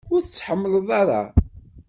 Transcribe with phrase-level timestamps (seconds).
[0.13, 1.21] Ur tt-tḥemmleḍ ara?